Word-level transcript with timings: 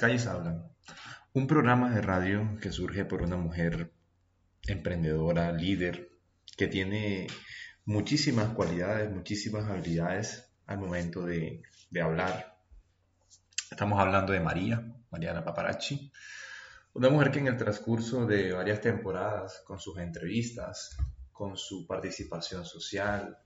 Calles 0.00 0.26
hablan. 0.26 0.70
Un 1.32 1.46
programa 1.46 1.90
de 1.90 2.00
radio 2.00 2.58
que 2.60 2.72
surge 2.72 3.04
por 3.04 3.22
una 3.22 3.36
mujer 3.36 3.92
emprendedora, 4.66 5.52
líder, 5.52 6.10
que 6.56 6.68
tiene 6.68 7.26
muchísimas 7.84 8.54
cualidades, 8.54 9.10
muchísimas 9.10 9.64
habilidades 9.68 10.52
al 10.66 10.78
momento 10.78 11.24
de, 11.24 11.62
de 11.90 12.00
hablar. 12.00 12.58
Estamos 13.70 14.00
hablando 14.00 14.32
de 14.32 14.40
María, 14.40 14.82
Mariana 15.10 15.44
Paparazzi, 15.44 16.12
una 16.94 17.10
mujer 17.10 17.30
que 17.30 17.38
en 17.38 17.48
el 17.48 17.56
transcurso 17.56 18.26
de 18.26 18.52
varias 18.52 18.80
temporadas, 18.80 19.62
con 19.66 19.78
sus 19.78 19.98
entrevistas, 19.98 20.96
con 21.32 21.56
su 21.56 21.86
participación 21.86 22.64
social, 22.64 23.38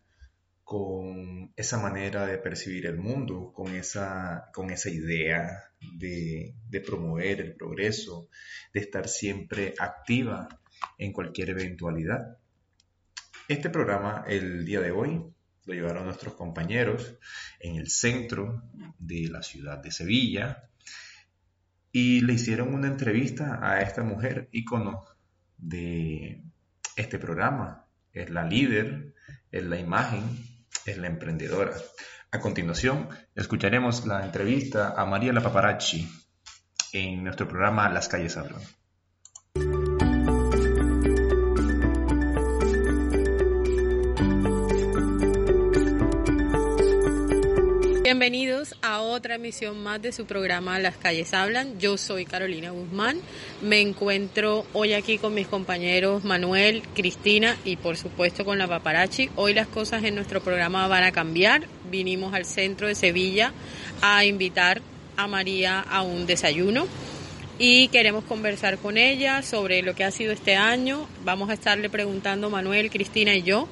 con 0.73 1.53
esa 1.55 1.77
manera 1.77 2.25
de 2.25 2.39
percibir 2.39 2.87
el 2.87 2.97
mundo, 2.97 3.53
con 3.55 3.77
esa, 3.77 4.49
con 4.55 4.71
esa 4.71 4.89
idea 4.89 5.65
de, 5.99 6.55
de, 6.67 6.81
promover 6.81 7.43
el 7.43 7.55
progreso, 7.55 8.31
de 8.73 8.81
estar 8.81 9.07
siempre 9.07 9.75
activa 9.79 10.49
en 10.97 11.13
cualquier 11.13 11.51
eventualidad. 11.51 12.39
Este 13.49 13.69
programa, 13.69 14.25
el 14.27 14.65
día 14.65 14.81
de 14.81 14.93
hoy, 14.93 15.23
lo 15.67 15.75
llevaron 15.75 16.07
nuestros 16.07 16.33
compañeros 16.37 17.19
en 17.61 17.77
el 17.77 17.91
centro 17.91 18.63
de 18.99 19.29
la 19.29 19.43
ciudad 19.43 19.77
de 19.77 19.91
Sevilla 19.91 20.71
y 21.93 22.23
le 22.23 22.33
hicieron 22.33 22.73
una 22.73 22.87
entrevista 22.87 23.59
a 23.63 23.83
esta 23.83 24.03
mujer 24.03 24.49
ícono 24.53 25.05
de 25.59 26.43
este 26.97 27.19
programa. 27.19 27.85
Es 28.15 28.31
la 28.31 28.45
líder, 28.47 29.13
es 29.51 29.65
la 29.65 29.79
imagen, 29.79 30.52
es 30.87 30.99
la 30.99 31.07
emprendedora. 31.07 31.73
A 32.31 32.41
continuación, 32.41 33.09
escucharemos 33.35 34.07
la 34.07 34.25
entrevista 34.25 34.95
a 34.97 35.05
María 35.05 35.33
La 35.33 35.43
Paparazzi 35.43 36.09
en 36.93 37.25
nuestro 37.25 37.47
programa 37.49 37.89
Las 37.89 38.09
calles 38.09 38.37
hablan. 38.37 38.63
Bienvenidos 48.33 48.75
a 48.81 49.03
otra 49.03 49.35
emisión 49.35 49.83
más 49.83 50.01
de 50.01 50.11
su 50.11 50.25
programa 50.25 50.79
Las 50.79 50.97
calles 50.97 51.35
hablan. 51.35 51.79
Yo 51.79 51.99
soy 51.99 52.25
Carolina 52.25 52.71
Guzmán. 52.71 53.21
Me 53.61 53.83
encuentro 53.83 54.65
hoy 54.73 54.95
aquí 54.95 55.19
con 55.19 55.35
mis 55.35 55.47
compañeros 55.47 56.25
Manuel, 56.25 56.83
Cristina 56.95 57.59
y 57.67 57.77
por 57.77 57.99
supuesto 57.99 58.47
con 58.47 58.57
la 58.57 58.67
paparazzi. 58.67 59.29
Hoy 59.37 59.53
las 59.53 59.67
cosas 59.67 60.03
en 60.05 60.15
nuestro 60.15 60.41
programa 60.41 60.89
van 60.89 61.05
a 61.05 61.13
cambiar. 61.13 61.67
Vinimos 61.91 62.33
al 62.33 62.47
centro 62.47 62.87
de 62.87 62.95
Sevilla 62.95 63.53
a 64.01 64.25
invitar 64.25 64.81
a 65.19 65.27
María 65.27 65.81
a 65.81 66.01
un 66.01 66.25
desayuno 66.25 66.87
y 67.59 67.89
queremos 67.89 68.25
conversar 68.25 68.79
con 68.79 68.97
ella 68.97 69.43
sobre 69.43 69.83
lo 69.83 69.95
que 69.95 70.05
ha 70.05 70.11
sido 70.11 70.33
este 70.33 70.57
año. 70.57 71.07
Vamos 71.25 71.51
a 71.51 71.55
estarle 71.55 71.91
preguntando 71.91 72.51
Manuel, 72.51 72.91
Cristina 72.91 73.35
y 73.35 73.43
yo 73.43 73.69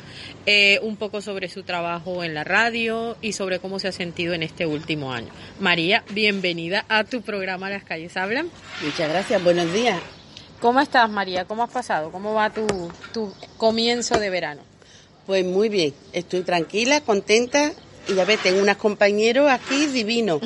eh, 0.47 0.79
un 0.83 0.97
poco 0.97 1.23
sobre 1.23 1.49
su 1.49 1.63
trabajo 1.63 2.23
en 2.23 2.35
la 2.35 2.45
radio 2.45 3.17
y 3.21 3.33
sobre 3.33 3.59
cómo 3.59 3.79
se 3.79 3.89
ha 3.89 3.93
sentido 3.93 4.35
en 4.35 4.43
este 4.43 4.67
último 4.67 5.13
año. 5.13 5.29
María, 5.59 6.05
bienvenida 6.11 6.85
a 6.89 7.05
tu 7.05 7.23
programa 7.23 7.71
Las 7.71 7.85
calles 7.85 8.17
hablan. 8.17 8.51
Muchas 8.83 9.09
gracias, 9.09 9.43
buenos 9.43 9.73
días. 9.73 10.01
¿Cómo 10.61 10.81
estás 10.81 11.09
María? 11.09 11.47
¿Cómo 11.47 11.62
has 11.62 11.71
pasado? 11.71 12.12
¿Cómo 12.12 12.35
va 12.35 12.51
tu, 12.51 12.67
tu 13.12 13.33
comienzo 13.57 14.19
de 14.19 14.31
verano? 14.31 14.62
Pues 15.27 15.45
muy 15.45 15.69
bien, 15.69 15.95
estoy 16.12 16.43
tranquila, 16.43 17.01
contenta 17.01 17.73
y 18.10 18.15
ya 18.15 18.25
ves, 18.25 18.43
tengo 18.43 18.60
unos 18.60 18.76
compañeros 18.76 19.48
aquí 19.50 19.87
divinos. 19.87 20.41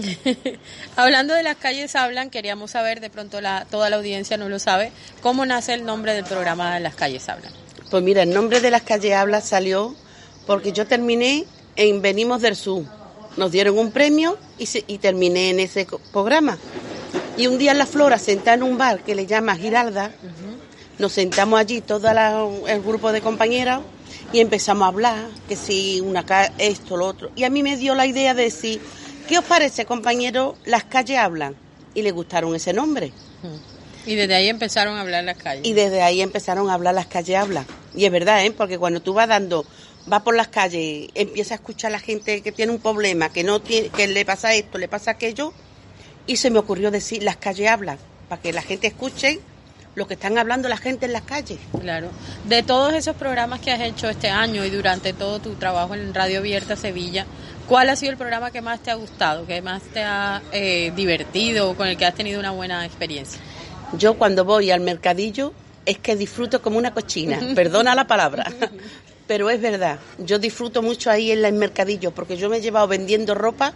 Hablando 0.97 1.34
de 1.34 1.42
las 1.42 1.56
calles 1.56 1.97
hablan, 1.97 2.28
queríamos 2.28 2.72
saber, 2.72 3.00
de 3.00 3.08
pronto 3.10 3.41
la, 3.41 3.66
toda 3.70 3.88
la 3.88 3.97
audiencia 3.97 4.36
no 4.36 4.48
lo 4.48 4.58
sabe, 4.58 4.92
¿cómo 5.22 5.47
nace 5.47 5.72
el 5.72 5.84
nombre 5.84 6.12
del 6.14 6.24
programa 6.24 6.78
Las 6.80 6.94
calles 6.94 7.28
hablan? 7.28 7.53
Pues 7.91 8.03
mira, 8.03 8.22
el 8.22 8.30
nombre 8.34 8.60
de 8.60 8.70
Las 8.70 8.82
calles 8.82 9.14
hablan 9.14 9.42
salió 9.42 9.94
porque 10.47 10.72
yo 10.72 10.86
terminé 10.86 11.47
en 11.76 12.03
Venimos 12.03 12.42
del 12.42 12.54
Sur. 12.54 12.84
Nos 13.36 13.50
dieron 13.50 13.78
un 13.78 13.91
premio 13.91 14.38
y, 14.58 14.66
se, 14.66 14.84
y 14.86 14.98
terminé 14.98 15.50
en 15.50 15.60
ese 15.60 15.86
programa. 16.12 16.58
Y 17.36 17.47
un 17.47 17.58
día 17.58 17.72
en 17.72 17.78
La 17.78 17.86
Flora, 17.86 18.19
sentada 18.19 18.54
en 18.56 18.62
un 18.62 18.78
bar 18.78 19.03
que 19.03 19.14
le 19.14 19.26
llama 19.26 19.56
Giralda, 19.56 20.12
uh 20.22 20.26
-huh. 20.26 21.00
nos 21.00 21.12
sentamos 21.12 21.58
allí, 21.58 21.80
todo 21.80 22.12
la, 22.12 22.47
el 22.69 22.80
grupo 22.82 23.10
de 23.10 23.20
compañeras, 23.22 23.80
y 24.32 24.40
empezamos 24.40 24.84
a 24.84 24.88
hablar, 24.88 25.28
que 25.48 25.56
si 25.56 26.00
una 26.00 26.24
esto, 26.58 26.96
lo 26.96 27.06
otro. 27.06 27.30
Y 27.36 27.44
a 27.44 27.50
mí 27.50 27.62
me 27.62 27.76
dio 27.76 27.94
la 27.94 28.06
idea 28.06 28.34
de 28.34 28.44
decir, 28.44 28.80
¿qué 29.28 29.38
os 29.38 29.44
parece, 29.44 29.84
compañero? 29.84 30.56
Las 30.64 30.84
calles 30.84 31.18
hablan. 31.18 31.54
Y 31.94 32.02
le 32.02 32.10
gustaron 32.10 32.54
ese 32.54 32.72
nombre. 32.72 33.12
Y 34.06 34.16
desde 34.16 34.34
ahí 34.34 34.48
empezaron 34.48 34.96
a 34.96 35.02
hablar 35.02 35.24
las 35.24 35.36
calles. 35.36 35.64
Y 35.64 35.72
desde 35.72 36.02
ahí 36.02 36.20
empezaron 36.20 36.68
a 36.68 36.74
hablar 36.74 36.94
las 36.94 37.06
calles 37.06 37.36
hablan. 37.36 37.66
Y 37.94 38.04
es 38.04 38.10
verdad, 38.10 38.44
¿eh? 38.44 38.50
Porque 38.50 38.78
cuando 38.78 39.00
tú 39.00 39.14
vas 39.14 39.28
dando, 39.28 39.64
vas 40.06 40.22
por 40.22 40.34
las 40.34 40.48
calles, 40.48 41.08
empiezas 41.14 41.52
a 41.52 41.54
escuchar 41.56 41.91
a 41.91 41.92
la 41.92 42.00
gente 42.00 42.42
que 42.42 42.52
tiene 42.52 42.72
un 42.72 42.80
problema, 42.80 43.32
que 43.32 43.44
no 43.44 43.60
tiene, 43.60 43.88
que 43.91 44.08
le 44.08 44.24
pasa 44.24 44.52
esto, 44.54 44.78
le 44.78 44.88
pasa 44.88 45.12
aquello, 45.12 45.52
y 46.26 46.36
se 46.36 46.50
me 46.50 46.58
ocurrió 46.58 46.91
decir, 46.91 47.22
las 47.22 47.36
calles 47.36 47.68
hablan, 47.68 47.98
para 48.28 48.42
que 48.42 48.52
la 48.52 48.62
gente 48.62 48.88
escuche 48.88 49.41
lo 49.94 50.06
que 50.06 50.15
están 50.15 50.38
hablando 50.38 50.69
la 50.69 50.77
gente 50.77 51.06
en 51.06 51.12
las 51.12 51.22
calles. 51.22 51.59
Claro. 51.78 52.09
De 52.44 52.62
todos 52.62 52.94
esos 52.94 53.16
programas 53.16 53.60
que 53.60 53.72
has 53.72 53.81
hecho 53.81 54.09
este 54.09 54.28
año 54.28 54.65
y 54.65 54.71
durante 54.71 55.12
todo 55.12 55.38
tu 55.38 55.55
trabajo 55.55 55.94
en 55.94 56.12
Radio 56.12 56.38
Abierta 56.38 56.77
Sevilla, 56.77 57.27
¿cuál 57.69 57.88
ha 57.88 57.97
sido 57.97 58.12
el 58.12 58.19
programa 58.19 58.50
que 58.50 58.60
más 58.60 58.81
te 58.81 58.91
ha 58.91 58.94
gustado, 58.94 59.47
que 59.47 59.62
más 59.62 59.83
te 59.83 60.03
ha 60.03 60.43
eh, 60.53 60.93
divertido, 60.97 61.77
con 61.77 61.88
el 61.88 61.97
que 61.97 62.06
has 62.06 62.15
tenido 62.15 62.41
una 62.41 62.50
buena 62.50 62.84
experiencia? 62.84 63.41
Yo 63.97 64.15
cuando 64.15 64.44
voy 64.44 64.71
al 64.71 64.81
mercadillo 64.81 65.53
es 65.87 65.99
que 65.99 66.16
disfruto 66.16 66.60
como 66.60 66.78
una 66.78 66.93
cochina, 66.93 67.38
perdona 67.54 67.94
la 67.94 68.06
palabra, 68.06 68.50
pero 69.27 69.50
es 69.50 69.60
verdad, 69.60 69.99
yo 70.19 70.38
disfruto 70.38 70.83
mucho 70.83 71.10
ahí 71.10 71.31
en 71.31 71.44
el 71.44 71.53
mercadillo 71.53 72.10
porque 72.10 72.37
yo 72.37 72.49
me 72.49 72.56
he 72.56 72.60
llevado 72.60 72.88
vendiendo 72.88 73.34
ropa 73.34 73.72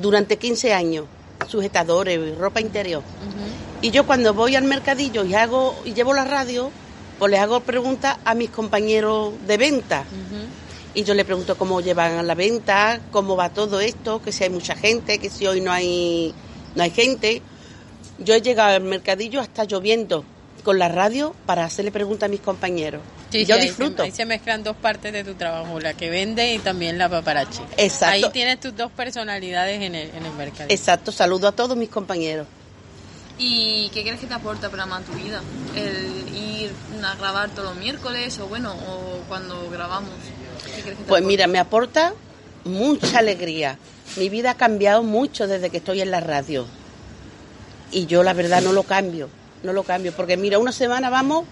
durante 0.00 0.36
15 0.36 0.74
años, 0.74 1.06
sujetadores, 1.48 2.36
ropa 2.36 2.60
interior. 2.60 3.02
Uh 3.02 3.28
-huh. 3.28 3.71
Y 3.82 3.90
yo 3.90 4.06
cuando 4.06 4.32
voy 4.32 4.54
al 4.54 4.62
mercadillo 4.62 5.24
y 5.24 5.34
hago 5.34 5.76
y 5.84 5.92
llevo 5.92 6.14
la 6.14 6.24
radio, 6.24 6.70
pues 7.18 7.32
les 7.32 7.40
hago 7.40 7.60
preguntas 7.60 8.16
a 8.24 8.34
mis 8.34 8.48
compañeros 8.48 9.32
de 9.46 9.56
venta. 9.56 10.04
Uh 10.10 10.14
-huh. 10.14 10.46
Y 10.94 11.02
yo 11.02 11.14
le 11.14 11.24
pregunto 11.24 11.56
cómo 11.56 11.80
llevan 11.80 12.24
la 12.24 12.34
venta, 12.36 13.00
cómo 13.10 13.34
va 13.34 13.48
todo 13.48 13.80
esto, 13.80 14.22
que 14.22 14.30
si 14.30 14.44
hay 14.44 14.50
mucha 14.50 14.76
gente, 14.76 15.18
que 15.18 15.28
si 15.30 15.48
hoy 15.48 15.60
no 15.60 15.72
hay 15.72 16.32
no 16.76 16.84
hay 16.84 16.90
gente. 16.90 17.42
Yo 18.18 18.34
he 18.34 18.40
llegado 18.40 18.76
al 18.76 18.82
mercadillo 18.82 19.40
hasta 19.40 19.64
lloviendo 19.64 20.24
con 20.62 20.78
la 20.78 20.88
radio 20.88 21.34
para 21.44 21.64
hacerle 21.64 21.90
preguntas 21.90 22.28
a 22.28 22.30
mis 22.30 22.40
compañeros. 22.40 23.02
Sí, 23.30 23.46
yo 23.46 23.56
sí, 23.56 23.62
disfruto. 23.62 24.04
Ahí 24.04 24.10
se, 24.10 24.12
ahí 24.12 24.16
se, 24.18 24.26
mezclan 24.26 24.62
dos 24.62 24.76
partes 24.76 25.12
de 25.12 25.24
tu 25.24 25.34
trabajo, 25.34 25.80
la 25.80 25.94
que 25.94 26.08
vende 26.08 26.54
y 26.54 26.58
también 26.60 26.98
la 26.98 27.08
paparazzi. 27.08 27.62
Exacto. 27.78 28.26
Ahí 28.26 28.32
tienes 28.32 28.60
tus 28.60 28.76
dos 28.76 28.92
personalidades 28.92 29.82
en 29.82 29.96
el, 29.96 30.10
en 30.10 30.24
el 30.24 30.32
mercado. 30.34 30.66
Exacto, 30.68 31.10
saludo 31.10 31.48
a 31.48 31.52
todos 31.52 31.76
mis 31.76 31.88
compañeros. 31.88 32.46
¿Y 33.44 33.90
qué 33.92 34.02
crees 34.02 34.20
que 34.20 34.26
te 34.28 34.34
aporta 34.34 34.70
para 34.70 34.86
más 34.86 35.04
tu 35.04 35.12
vida? 35.12 35.40
¿El 35.74 36.28
ir 36.36 36.70
a 37.04 37.16
grabar 37.16 37.50
todos 37.50 37.70
los 37.74 37.76
miércoles 37.76 38.38
o 38.38 38.46
bueno, 38.46 38.72
o 38.72 39.20
cuando 39.28 39.68
grabamos? 39.70 40.10
¿Qué 40.76 40.82
crees 40.82 40.84
que 40.98 41.02
te 41.04 41.08
pues 41.08 41.20
aporta? 41.22 41.26
mira, 41.26 41.46
me 41.48 41.58
aporta 41.58 42.12
mucha 42.64 43.18
alegría. 43.18 43.78
Mi 44.16 44.28
vida 44.28 44.52
ha 44.52 44.54
cambiado 44.56 45.02
mucho 45.02 45.48
desde 45.48 45.70
que 45.70 45.78
estoy 45.78 46.00
en 46.02 46.10
la 46.12 46.20
radio. 46.20 46.66
Y 47.90 48.06
yo 48.06 48.22
la 48.22 48.32
verdad 48.32 48.62
no 48.62 48.72
lo 48.72 48.84
cambio, 48.84 49.28
no 49.64 49.72
lo 49.72 49.82
cambio, 49.82 50.12
porque 50.16 50.36
mira, 50.36 50.58
una 50.60 50.72
semana 50.72 51.10
vamos 51.10 51.44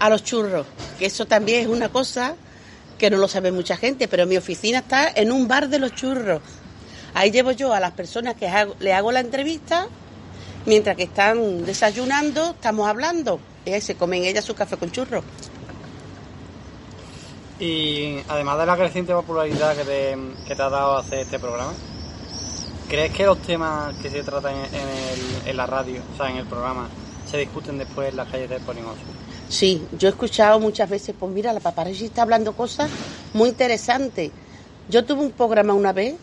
a 0.00 0.10
los 0.10 0.22
churros, 0.22 0.66
que 0.98 1.06
eso 1.06 1.24
también 1.26 1.62
es 1.62 1.66
una 1.68 1.88
cosa 1.88 2.34
que 2.98 3.08
no 3.10 3.16
lo 3.16 3.26
sabe 3.26 3.50
mucha 3.52 3.76
gente, 3.76 4.06
pero 4.06 4.26
mi 4.26 4.36
oficina 4.36 4.78
está 4.80 5.10
en 5.14 5.32
un 5.32 5.48
bar 5.48 5.68
de 5.68 5.78
los 5.78 5.94
churros. 5.94 6.42
Ahí 7.14 7.30
llevo 7.30 7.52
yo 7.52 7.72
a 7.72 7.80
las 7.80 7.92
personas 7.92 8.34
que 8.36 8.46
hago- 8.48 8.76
le 8.80 8.92
hago 8.92 9.10
la 9.12 9.20
entrevista, 9.20 9.86
mientras 10.66 10.96
que 10.96 11.04
están 11.04 11.64
desayunando, 11.64 12.50
estamos 12.52 12.88
hablando. 12.88 13.40
Ahí 13.66 13.80
se 13.80 13.96
comen 13.96 14.24
ellas 14.24 14.44
su 14.44 14.54
café 14.54 14.76
con 14.76 14.90
churros. 14.90 15.24
Y 17.58 18.18
además 18.28 18.58
de 18.58 18.66
la 18.66 18.76
creciente 18.76 19.12
popularidad 19.14 19.76
que 19.76 19.84
te, 19.84 20.16
que 20.48 20.56
te 20.56 20.62
ha 20.62 20.68
dado 20.68 20.96
hacer 20.96 21.20
este 21.20 21.38
programa, 21.38 21.72
¿crees 22.88 23.12
que 23.12 23.24
los 23.26 23.40
temas 23.42 23.94
que 23.96 24.10
se 24.10 24.22
tratan 24.22 24.56
en, 24.72 24.88
el- 24.88 25.42
en 25.48 25.56
la 25.56 25.66
radio, 25.66 26.02
o 26.12 26.16
sea, 26.16 26.30
en 26.30 26.36
el 26.38 26.46
programa, 26.46 26.88
se 27.24 27.38
discuten 27.38 27.78
después 27.78 28.08
en 28.08 28.16
las 28.16 28.28
calles 28.28 28.48
del 28.50 28.62
Polígono 28.62 28.96
Sur? 28.96 29.14
Sí, 29.48 29.88
yo 29.92 30.08
he 30.08 30.10
escuchado 30.10 30.58
muchas 30.60 30.88
veces, 30.88 31.14
pues 31.18 31.30
mira, 31.32 31.52
la 31.52 31.60
paparazzi 31.60 32.06
está 32.06 32.22
hablando 32.22 32.54
cosas 32.56 32.92
muy 33.32 33.50
interesantes. 33.50 34.32
Yo 34.88 35.04
tuve 35.04 35.20
un 35.22 35.32
programa 35.32 35.74
una 35.74 35.92
vez 35.92 36.20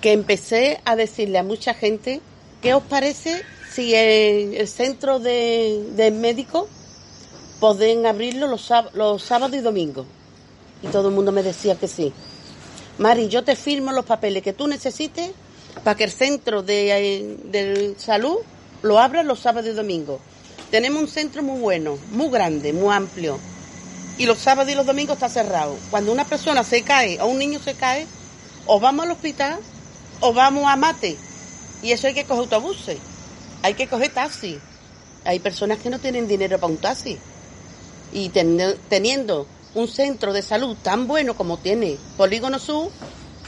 que 0.00 0.12
empecé 0.12 0.80
a 0.84 0.96
decirle 0.96 1.38
a 1.38 1.42
mucha 1.42 1.74
gente, 1.74 2.20
¿qué 2.62 2.74
os 2.74 2.82
parece 2.82 3.42
si 3.72 3.94
el 3.94 4.66
centro 4.68 5.18
de, 5.18 5.84
de 5.96 6.10
médicos 6.10 6.66
pueden 7.60 8.06
abrirlo 8.06 8.46
los, 8.46 8.70
los 8.94 9.22
sábados 9.22 9.56
y 9.56 9.60
domingos? 9.60 10.06
Y 10.82 10.88
todo 10.88 11.08
el 11.08 11.14
mundo 11.14 11.32
me 11.32 11.42
decía 11.42 11.74
que 11.74 11.88
sí. 11.88 12.12
Mari, 12.98 13.28
yo 13.28 13.44
te 13.44 13.56
firmo 13.56 13.92
los 13.92 14.04
papeles 14.04 14.42
que 14.42 14.52
tú 14.52 14.66
necesites 14.66 15.30
para 15.84 15.96
que 15.96 16.04
el 16.04 16.10
centro 16.10 16.62
de, 16.62 17.36
de 17.44 17.94
salud 17.98 18.38
lo 18.82 18.98
abra 18.98 19.22
los 19.22 19.40
sábados 19.40 19.70
y 19.70 19.74
domingos. 19.74 20.20
Tenemos 20.70 21.02
un 21.02 21.08
centro 21.08 21.42
muy 21.42 21.60
bueno, 21.60 21.98
muy 22.10 22.28
grande, 22.28 22.72
muy 22.72 22.94
amplio. 22.94 23.38
Y 24.18 24.26
los 24.26 24.38
sábados 24.38 24.72
y 24.72 24.74
los 24.74 24.86
domingos 24.86 25.14
está 25.14 25.28
cerrado. 25.28 25.76
Cuando 25.90 26.12
una 26.12 26.24
persona 26.24 26.64
se 26.64 26.82
cae 26.82 27.20
o 27.20 27.26
un 27.26 27.38
niño 27.38 27.60
se 27.60 27.74
cae, 27.74 28.06
o 28.66 28.78
vamos 28.80 29.06
al 29.06 29.12
hospital 29.12 29.58
o 30.20 30.32
vamos 30.32 30.64
a 30.66 30.76
mate. 30.76 31.18
Y 31.82 31.92
eso 31.92 32.06
hay 32.06 32.14
que 32.14 32.26
coger 32.26 32.42
autobuses. 32.42 33.00
Hay 33.62 33.74
que 33.74 33.88
coger 33.88 34.12
taxi. 34.12 34.60
Hay 35.24 35.40
personas 35.40 35.78
que 35.78 35.90
no 35.90 35.98
tienen 36.00 36.26
dinero 36.28 36.58
para 36.58 36.72
un 36.72 36.78
taxi. 36.78 37.18
Y 38.10 38.30
ten- 38.30 38.80
teniendo 38.88 39.46
un 39.74 39.88
centro 39.88 40.32
de 40.32 40.42
salud 40.42 40.76
tan 40.82 41.06
bueno 41.06 41.36
como 41.36 41.58
tiene 41.58 41.98
Polígono 42.16 42.58
Sur, 42.58 42.92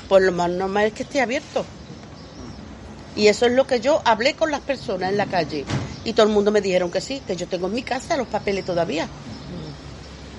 pues 0.08 0.22
lo 0.22 0.32
más 0.32 0.50
normal 0.50 0.86
es 0.86 0.92
que 0.94 1.02
esté 1.04 1.20
abierto. 1.20 1.64
Y 3.14 3.26
eso 3.28 3.46
es 3.46 3.52
lo 3.52 3.66
que 3.66 3.80
yo 3.80 4.02
hablé 4.04 4.36
con 4.36 4.50
las 4.50 4.60
personas 4.62 5.10
en 5.10 5.16
la 5.16 5.26
calle. 5.26 5.64
Y 6.04 6.12
todo 6.14 6.26
el 6.26 6.32
mundo 6.32 6.52
me 6.52 6.60
dijeron 6.60 6.90
que 6.90 7.00
sí, 7.00 7.20
que 7.20 7.36
yo 7.36 7.48
tengo 7.48 7.66
en 7.66 7.74
mi 7.74 7.82
casa 7.82 8.16
los 8.16 8.28
papeles 8.28 8.64
todavía. 8.64 9.08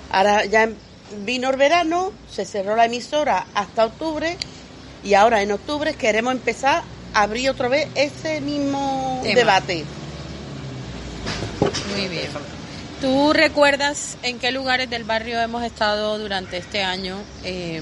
Ahora 0.09 0.45
ya 0.45 0.69
vino 1.09 1.49
el 1.49 1.57
verano, 1.57 2.13
se 2.25 2.45
cerró 2.45 2.75
la 2.75 2.85
emisora 2.85 3.49
hasta 3.53 3.85
octubre 3.85 4.37
y 5.03 5.13
ahora 5.13 5.41
en 5.41 5.51
octubre 5.51 5.93
queremos 5.93 6.33
empezar 6.33 6.83
a 7.13 7.21
abrir 7.23 7.49
otra 7.49 7.67
vez 7.67 7.87
ese 7.95 8.41
mismo 8.41 9.19
Tema. 9.23 9.35
debate. 9.35 9.85
Muy 11.95 12.07
bien. 12.07 12.29
¿Tú 13.01 13.33
recuerdas 13.33 14.17
en 14.21 14.37
qué 14.37 14.51
lugares 14.51 14.89
del 14.89 15.03
barrio 15.03 15.39
hemos 15.41 15.63
estado 15.63 16.19
durante 16.19 16.57
este 16.57 16.83
año? 16.83 17.17
Eh, 17.43 17.81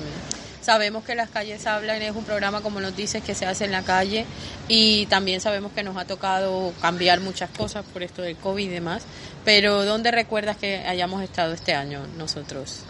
sabemos 0.62 1.04
que 1.04 1.13
Las 1.13 1.30
Calles 1.30 1.68
Hablan 1.68 2.01
es 2.01 2.16
un 2.16 2.24
programa, 2.24 2.62
como 2.62 2.80
nos 2.80 2.95
dices, 2.95 3.21
que 3.21 3.36
se 3.36 3.45
hace 3.45 3.66
en 3.66 3.71
la 3.71 3.83
calle 3.83 4.25
y 4.69 5.07
también 5.07 5.42
sabemos 5.42 5.74
que 5.74 5.83
nos 5.83 5.98
ha 5.98 6.06
tocado 6.06 6.74
cambiar 6.81 7.19
muchas 7.19 7.50
cosas 7.50 7.83
por 7.92 8.01
esto 8.01 8.21
del 8.21 8.38
COVID 8.38 8.63
y 8.63 8.69
demás. 8.69 9.04
Pero 9.44 9.83
¿dónde 9.83 10.12
recuerdas 10.12 10.56
que 10.56 10.77
hayamos 10.77 11.21
estado 11.21 11.54
este 11.54 11.74
año 11.74 12.06
nosotros? 12.18 12.83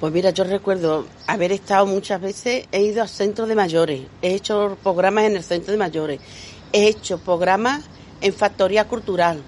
Pues 0.00 0.12
mira, 0.12 0.28
yo 0.28 0.44
recuerdo 0.44 1.06
haber 1.26 1.52
estado 1.52 1.86
muchas 1.86 2.20
veces, 2.20 2.66
he 2.70 2.82
ido 2.82 3.02
a 3.02 3.08
centros 3.08 3.48
de 3.48 3.54
mayores, 3.54 4.02
he 4.20 4.34
hecho 4.34 4.76
programas 4.82 5.24
en 5.24 5.36
el 5.36 5.42
centro 5.42 5.72
de 5.72 5.78
mayores, 5.78 6.20
he 6.70 6.86
hecho 6.88 7.16
programas 7.16 7.84
en 8.20 8.34
Factoría 8.34 8.86
Cultural, 8.86 9.40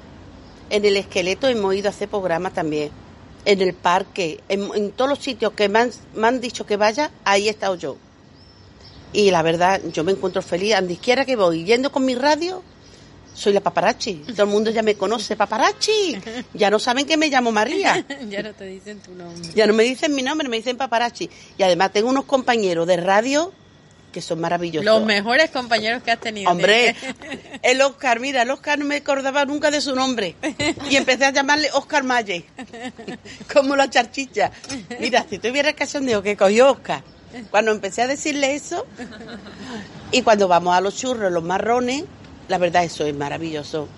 en 0.71 0.85
el 0.87 0.97
esqueleto 0.97 1.49
hemos 1.49 1.75
ido 1.75 1.89
a 1.89 1.91
hacer 1.91 2.09
programas 2.09 2.55
también, 2.55 2.91
en 3.45 3.61
el 3.61 3.75
parque, 3.75 4.41
en, 4.49 4.91
todos 4.93 5.11
los 5.11 5.19
sitios 5.19 5.53
que 5.53 5.69
me 5.69 5.81
han, 5.81 6.41
dicho 6.41 6.65
que 6.65 6.79
vaya, 6.79 7.11
ahí 7.27 7.49
he 7.49 7.51
estado 7.51 7.75
yo. 7.75 7.97
Y 9.13 9.31
la 9.31 9.43
verdad, 9.43 9.83
yo 9.93 10.03
me 10.03 10.13
encuentro 10.13 10.41
feliz, 10.41 10.75
donde 10.75 10.97
quiera 10.97 11.27
que 11.27 11.37
voy, 11.37 11.65
yendo 11.65 11.93
con 11.93 12.07
mi 12.07 12.15
radio, 12.15 12.63
soy 13.39 13.53
la 13.53 13.61
paparazzi. 13.61 14.15
Todo 14.15 14.43
el 14.43 14.49
mundo 14.49 14.71
ya 14.71 14.83
me 14.83 14.97
conoce, 14.97 15.37
paparazzi. 15.37 16.21
Ya 16.55 16.71
no 16.71 16.79
saben 16.79 17.07
que 17.07 17.17
me 17.17 17.29
llamo 17.29 17.53
María. 17.53 18.05
ya 18.29 18.43
no 18.43 18.53
te 18.53 18.65
dicen 18.65 18.99
tu 19.01 19.15
nombre. 19.15 19.51
Ya 19.55 19.67
no 19.67 19.75
me 19.75 19.85
dicen 19.85 20.15
mi 20.15 20.23
nombre, 20.23 20.49
me 20.49 20.57
dicen 20.57 20.77
paparazzi. 20.77 21.31
Y 21.57 21.63
además 21.63 21.93
tengo 21.93 22.09
unos 22.09 22.25
compañeros 22.25 22.87
de 22.87 22.97
radio 22.97 23.53
que 24.13 24.21
son 24.23 24.41
maravillosos. 24.41 24.85
Los 24.85 25.05
mejores 25.05 25.51
compañeros 25.51 26.03
que 26.03 26.11
has 26.11 26.21
tenido. 26.21 26.51
Hombre, 26.51 26.97
el 27.63 27.81
Oscar, 27.81 28.19
mira, 28.19 28.43
el 28.43 28.51
Oscar 28.51 28.79
no 28.79 28.87
me 28.87 28.97
acordaba 28.97 29.45
nunca 29.45 29.71
de 29.71 29.81
su 29.81 29.95
nombre. 29.95 30.35
Y 30.91 30.97
empecé 30.97 31.27
a 31.27 31.31
llamarle 31.31 31.71
Oscar 31.75 32.03
Malle. 32.03 32.45
Como 33.53 33.77
la 33.77 33.89
charchicha. 33.89 34.51
Mira, 34.99 35.25
si 35.31 35.39
tuviera 35.39 35.73
cachondeo 35.75 36.23
que 36.23 36.37
cogió 36.37 36.73
Oscar. 36.73 37.03
Cuando 37.51 37.71
empecé 37.71 38.03
a 38.03 38.07
decirle 38.07 38.55
eso, 38.55 38.87
y 40.11 40.23
cuando 40.23 40.49
vamos 40.49 40.75
a 40.75 40.81
los 40.81 40.97
churros, 40.97 41.31
los 41.31 41.45
marrones, 41.45 42.05
la 42.49 42.59
verdad 42.59 42.85
eso 42.85 43.05
es 43.05 43.15
maravilloso. 43.15 43.89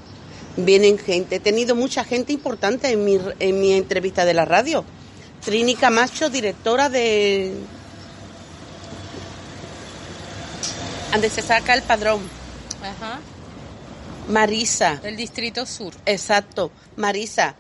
Vienen 0.57 0.99
gente, 0.99 1.37
he 1.37 1.41
tenido 1.41 1.75
mucha 1.75 2.05
gente 2.05 2.33
importante 2.33 2.91
en 2.91 3.05
mi, 3.05 3.19
en 3.39 3.61
mi 3.61 3.73
entrevista 3.73 4.25
de 4.25 4.35
la 4.35 4.45
radio. 4.45 4.85
Trini 5.45 5.75
Camacho, 5.75 6.29
directora 6.29 6.89
de... 6.89 7.55
Donde 11.13 11.31
se 11.31 11.43
saca 11.43 11.75
el 11.75 11.83
padrón. 11.83 12.21
Ajá. 12.83 13.21
Marisa, 14.29 14.97
Del 15.03 15.17
Distrito 15.17 15.67
Sur. 15.67 15.93
exacto. 16.07 16.71
Marisa, 16.97 17.57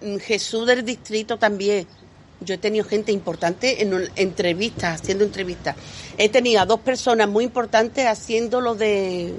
mm, 0.00 0.16
Jesús 0.18 0.66
del 0.66 0.84
distrito 0.84 1.38
también. 1.38 1.86
Yo 2.40 2.54
he 2.54 2.58
tenido 2.58 2.84
gente 2.84 3.10
importante 3.10 3.82
en 3.82 4.10
entrevistas, 4.16 5.00
haciendo 5.00 5.24
entrevistas. 5.24 5.76
He 6.18 6.28
tenido 6.28 6.60
a 6.60 6.66
dos 6.66 6.80
personas 6.80 7.28
muy 7.28 7.44
importantes 7.44 8.06
haciendo 8.06 8.60
lo 8.60 8.74
de... 8.74 9.34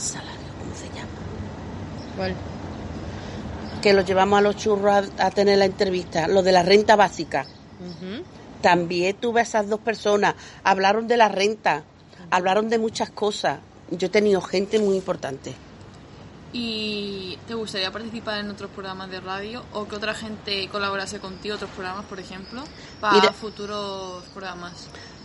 Salario, 0.00 0.48
¿cómo 0.58 0.74
se 0.74 0.88
llama? 0.88 1.08
¿Cuál? 2.16 2.34
Que 3.82 3.92
lo 3.92 4.02
llevamos 4.02 4.38
a 4.38 4.42
los 4.42 4.56
churros 4.56 5.10
a, 5.18 5.26
a 5.26 5.30
tener 5.30 5.58
la 5.58 5.66
entrevista, 5.66 6.26
lo 6.28 6.42
de 6.42 6.52
la 6.52 6.62
renta 6.62 6.96
básica. 6.96 7.46
También 8.62 9.16
tuve 9.16 9.40
a 9.40 9.42
esas 9.42 9.68
dos 9.68 9.80
personas, 9.80 10.34
hablaron 10.64 11.08
de 11.08 11.16
la 11.16 11.28
renta, 11.28 11.82
hablaron 12.30 12.68
de 12.68 12.78
muchas 12.78 13.10
cosas. 13.10 13.60
Yo 13.90 14.06
he 14.06 14.10
tenido 14.10 14.40
gente 14.40 14.78
muy 14.78 14.96
importante. 14.96 15.54
¿Y 16.52 17.38
te 17.46 17.54
gustaría 17.54 17.90
participar 17.90 18.40
en 18.40 18.50
otros 18.50 18.70
programas 18.70 19.10
de 19.10 19.20
radio 19.20 19.62
o 19.72 19.86
que 19.86 19.96
otra 19.96 20.14
gente 20.14 20.68
colaborase 20.68 21.18
contigo, 21.20 21.54
otros 21.54 21.70
programas, 21.70 22.04
por 22.06 22.18
ejemplo, 22.18 22.62
para 23.00 23.14
Mira. 23.14 23.32
futuros 23.32 24.24
programas? 24.34 24.72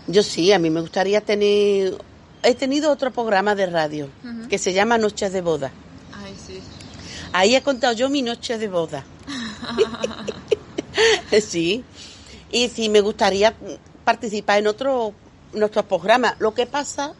Yo 0.07 0.21
sí, 0.23 0.51
a 0.53 0.59
mí 0.59 0.69
me 0.69 0.81
gustaría 0.81 1.21
tener... 1.21 1.95
He 2.45 2.53
tenido 2.53 2.91
otro 2.91 3.11
programa 3.11 3.55
de 3.55 3.65
radio 3.65 4.07
que 4.49 4.59
se 4.59 4.71
llama 4.71 4.99
Noches 4.99 5.33
de 5.33 5.41
Boda. 5.41 5.71
Ay, 6.13 6.35
sí. 6.45 6.61
Ahí 7.33 7.55
he 7.55 7.61
contado 7.63 7.93
yo 7.93 8.07
mi 8.07 8.21
noche 8.21 8.57
de 8.57 8.67
boda. 8.67 9.03
sí. 11.41 11.83
Y 12.51 12.69
sí, 12.69 12.87
me 12.87 13.01
gustaría 13.01 13.53
participar 14.03 14.59
en 14.59 14.67
otro, 14.67 15.13
en 15.53 15.63
otros 15.63 15.85
programas. 15.85 16.35
Lo 16.39 16.53
que 16.53 16.67
pasa 16.67 17.13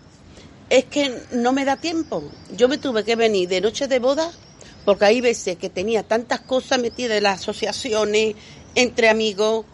es 0.70 0.86
que 0.86 1.22
no 1.32 1.54
me 1.54 1.66
da 1.66 1.78
tiempo. 1.78 2.24
Yo 2.56 2.70
me 2.70 2.78
tuve 2.78 3.04
que 3.04 3.16
venir 3.16 3.50
de 3.50 3.62
noche 3.62 3.88
de 3.88 4.00
boda 4.00 4.32
porque 4.86 5.06
hay 5.06 5.22
veces 5.22 5.58
que 5.58 5.70
tenía 5.70 6.04
tantas 6.04 6.42
cosas 6.42 6.80
metidas 6.80 7.18
en 7.18 7.24
las 7.24 7.42
asociaciones, 7.42 8.36
entre 8.76 9.10
amigos, 9.10 9.66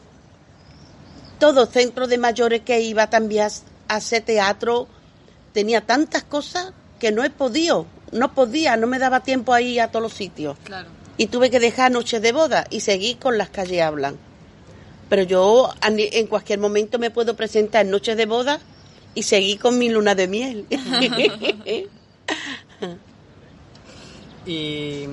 todo 1.37 1.65
centro 1.65 2.07
de 2.07 2.17
mayores 2.17 2.61
que 2.61 2.79
iba 2.79 3.09
también 3.09 3.49
a 3.89 3.95
hacer 3.95 4.23
teatro, 4.23 4.87
tenía 5.53 5.81
tantas 5.81 6.23
cosas 6.23 6.73
que 6.99 7.11
no 7.11 7.23
he 7.23 7.29
podido, 7.29 7.85
no 8.11 8.33
podía, 8.33 8.77
no 8.77 8.87
me 8.87 8.99
daba 8.99 9.21
tiempo 9.21 9.53
a 9.53 9.61
ir 9.61 9.81
a 9.81 9.87
todos 9.89 10.03
los 10.03 10.13
sitios. 10.13 10.57
Claro. 10.63 10.89
Y 11.17 11.27
tuve 11.27 11.49
que 11.49 11.59
dejar 11.59 11.91
noches 11.91 12.21
de 12.21 12.31
boda 12.31 12.65
y 12.69 12.79
seguir 12.81 13.17
con 13.17 13.37
las 13.37 13.49
calles 13.49 13.81
hablan. 13.81 14.17
Pero 15.09 15.23
yo 15.23 15.69
a 15.81 15.89
ni- 15.89 16.09
en 16.11 16.27
cualquier 16.27 16.59
momento 16.59 16.97
me 16.99 17.11
puedo 17.11 17.35
presentar 17.35 17.85
en 17.85 17.91
noches 17.91 18.15
de 18.17 18.25
boda 18.25 18.59
y 19.13 19.23
seguir 19.23 19.59
con 19.59 19.77
mi 19.77 19.89
luna 19.89 20.15
de 20.15 20.27
miel. 20.27 20.65
¿Y 24.45 25.05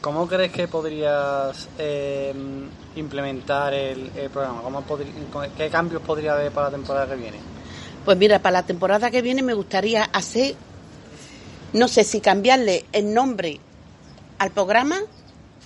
cómo 0.00 0.26
crees 0.28 0.52
que 0.52 0.68
podrías 0.68 1.68
eh, 1.78 2.34
implementar 2.96 3.72
el, 3.72 4.10
el 4.14 4.28
programa? 4.30 4.60
¿Cómo 4.62 4.84
¿Qué 5.56 5.70
cambios 5.70 6.02
podría 6.02 6.34
haber 6.34 6.52
para 6.52 6.66
la 6.66 6.72
temporada 6.72 7.08
que 7.08 7.16
viene? 7.16 7.38
Pues 8.04 8.18
mira, 8.18 8.40
para 8.40 8.60
la 8.60 8.66
temporada 8.66 9.10
que 9.10 9.22
viene 9.22 9.42
me 9.42 9.54
gustaría 9.54 10.04
hacer, 10.04 10.54
no 11.72 11.88
sé 11.88 12.04
si 12.04 12.20
cambiarle 12.20 12.84
el 12.92 13.14
nombre 13.14 13.60
al 14.38 14.50
programa 14.50 14.98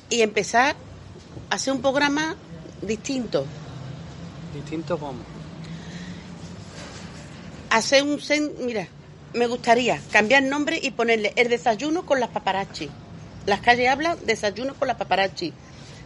y 0.09 0.23
empezar 0.23 0.77
a 1.51 1.55
hacer 1.57 1.73
un 1.73 1.83
programa 1.83 2.37
distinto. 2.81 3.45
¿Distinto 4.55 4.99
cómo? 4.99 5.19
Hacer 7.71 8.05
un... 8.05 8.21
Mira, 8.61 8.87
me 9.35 9.49
gustaría 9.49 10.01
cambiar 10.13 10.45
el 10.45 10.49
nombre 10.49 10.79
y 10.81 10.93
ponerle 10.93 11.33
el 11.35 11.49
desayuno 11.49 12.07
con 12.07 12.21
las 12.21 12.31
paparazzi. 12.31 12.89
Las 13.47 13.61
calles 13.61 13.89
hablan 13.89 14.17
desayuno 14.25 14.75
con 14.75 14.87
las 14.87 14.97
paparazzi. 14.97 15.53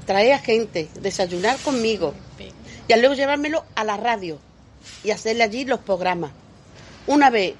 Traer 0.07 0.33
a 0.33 0.39
gente, 0.39 0.89
desayunar 1.01 1.59
conmigo. 1.59 2.15
Y 2.89 2.99
luego 2.99 3.15
llevármelo 3.15 3.65
a 3.75 3.85
la 3.85 3.99
radio 3.99 4.39
y 5.05 5.11
hacerle 5.11 5.45
allí 5.45 5.65
los 5.65 5.81
programas. 5.81 6.31
Una 7.07 7.31
vez 7.31 7.55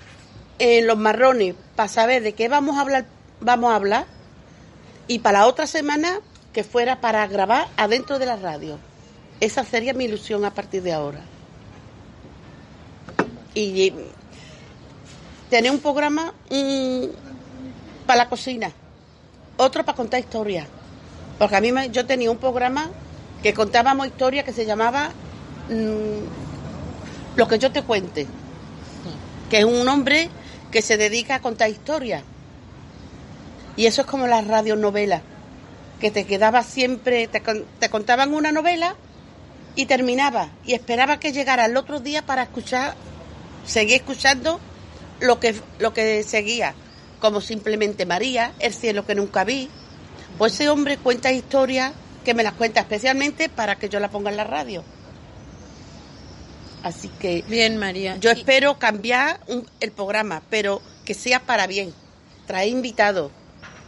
en 0.59 0.87
los 0.87 0.97
marrones 0.99 1.55
para 1.77 1.89
saber 1.89 2.23
de 2.23 2.35
qué 2.35 2.49
vamos 2.49 2.77
a 2.77 2.83
hablar, 2.83 3.07
vamos 3.41 3.73
a 3.73 3.77
hablar. 3.77 4.07
Y 5.09 5.19
para 5.21 5.41
la 5.41 5.47
otra 5.47 5.67
semana 5.67 6.21
que 6.53 6.65
fuera 6.65 7.01
para 7.01 7.27
grabar 7.27 7.67
adentro 7.77 8.19
de 8.19 8.27
la 8.27 8.37
radio. 8.37 8.79
Esa 9.41 9.65
sería 9.65 9.93
mi 9.95 10.05
ilusión 10.05 10.45
a 10.45 10.53
partir 10.55 10.83
de 10.83 10.93
ahora. 10.93 11.21
Y 13.55 13.93
tener 15.51 15.71
un 15.71 15.79
programa 15.81 16.33
para 18.07 18.17
la 18.25 18.29
cocina, 18.29 18.71
otro 19.57 19.85
para 19.85 19.97
contar 19.97 20.21
historias. 20.21 20.67
Porque 21.39 21.57
a 21.57 21.61
mí 21.61 21.73
me- 21.73 21.91
yo 21.91 22.07
tenía 22.07 22.31
un 22.31 22.39
programa 22.39 22.91
que 23.43 23.53
contábamos 23.53 24.07
historias 24.07 24.45
que 24.45 24.53
se 24.53 24.65
llamaba 24.65 25.11
mm, 25.69 26.42
Lo 27.37 27.49
que 27.49 27.59
yo 27.59 27.73
te 27.73 27.83
cuente, 27.83 28.27
que 29.51 29.59
es 29.59 29.65
un 29.65 29.89
hombre 29.89 30.29
que 30.71 30.83
se 30.83 30.97
dedica 30.97 31.37
a 31.37 31.41
contar 31.41 31.71
historias. 31.71 32.23
Y 33.77 33.87
eso 33.87 34.03
es 34.03 34.07
como 34.07 34.27
las 34.27 34.47
radionovelas, 34.47 35.23
que 36.01 36.11
te 36.11 36.27
quedaba 36.27 36.63
siempre, 36.63 37.27
te, 37.27 37.41
te 37.41 37.91
contaban 37.91 38.35
una 38.35 38.53
novela 38.53 38.97
y 39.75 39.87
terminaba, 39.87 40.51
y 40.65 40.75
esperaba 40.75 41.19
que 41.19 41.33
llegara 41.33 41.67
el 41.67 41.77
otro 41.77 42.01
día 42.01 42.23
para 42.23 42.43
escuchar, 42.43 42.95
seguir 43.65 43.97
escuchando 43.97 44.61
lo 45.21 45.41
que, 45.41 45.55
lo 45.79 45.95
que 45.95 46.23
seguía, 46.23 46.75
como 47.21 47.41
simplemente 47.41 48.05
María, 48.05 48.53
El 48.59 48.75
cielo 48.75 49.07
que 49.07 49.15
nunca 49.15 49.45
vi. 49.45 49.71
Pues 50.37 50.55
ese 50.55 50.69
hombre 50.69 50.97
cuenta 50.97 51.31
historias 51.31 51.93
que 52.25 52.35
me 52.35 52.43
las 52.43 52.55
cuenta 52.55 52.81
especialmente 52.81 53.49
para 53.49 53.77
que 53.77 53.89
yo 53.89 54.01
la 54.01 54.11
ponga 54.11 54.31
en 54.31 54.37
la 54.37 54.45
radio. 54.45 54.83
Así 56.83 57.09
que 57.21 57.45
Bien, 57.49 57.77
María. 57.79 58.17
yo 58.19 58.31
Y- 58.31 58.39
espero 58.39 58.79
cambiar 58.79 59.41
un- 59.47 59.67
el 59.81 59.93
programa, 59.93 60.43
pero 60.51 60.83
que 61.05 61.15
sea 61.15 61.41
para 61.41 61.67
bien. 61.67 61.93
Traer 62.47 62.69
invitados 62.69 63.31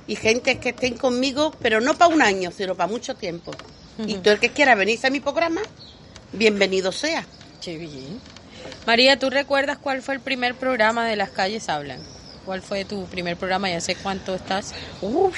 y 0.06 0.16
gente 0.16 0.58
que 0.58 0.70
estén 0.70 0.96
conmigo, 0.96 1.52
pero 1.60 1.80
no 1.80 1.94
para 1.94 2.14
un 2.14 2.22
año, 2.22 2.50
sino 2.52 2.74
para 2.74 2.90
mucho 2.90 3.14
tiempo. 3.14 3.52
Y 4.06 4.14
todo 4.16 4.34
el 4.34 4.40
que 4.40 4.50
quiera 4.50 4.74
venirse 4.74 5.06
a 5.06 5.10
mi 5.10 5.20
programa, 5.20 5.60
bienvenido 6.32 6.90
sea. 6.92 7.24
Qué 7.62 7.76
bien. 7.78 8.20
María, 8.86 9.18
¿tú 9.18 9.30
recuerdas 9.30 9.78
cuál 9.78 10.02
fue 10.02 10.14
el 10.14 10.20
primer 10.20 10.54
programa 10.56 11.06
de 11.06 11.16
Las 11.16 11.30
Calles 11.30 11.68
Hablan? 11.68 12.00
¿Cuál 12.44 12.60
fue 12.60 12.84
tu 12.84 13.06
primer 13.06 13.36
programa? 13.36 13.70
Ya 13.70 13.80
sé 13.80 13.94
cuánto 13.96 14.34
estás. 14.34 14.72
Uy, 15.00 15.32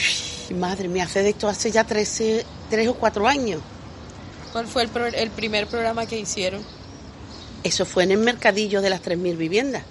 madre 0.57 0.89
mía, 0.89 1.05
hace 1.05 1.23
de 1.23 1.31
esto 1.31 1.49
hace 1.49 1.71
ya 1.71 1.85
13, 1.85 2.45
tres 2.71 2.89
o 2.89 2.95
cuatro 2.95 3.29
años. 3.29 3.61
¿Cuál 4.53 4.67
fue 4.67 4.83
el, 4.83 4.89
pro- 4.89 5.07
el 5.07 5.31
primer 5.31 5.67
programa 5.67 6.07
que 6.07 6.19
hicieron? 6.19 6.65
Eso 7.67 7.85
fue 7.85 8.05
en 8.05 8.13
el 8.13 8.19
mercadillo 8.19 8.81
de 8.81 8.91
las 8.91 9.03
3.000 9.03 9.37
viviendas. 9.37 9.83